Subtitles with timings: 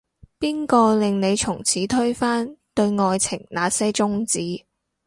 [0.39, 4.65] 邊個令你從此推翻，對愛情那些宗旨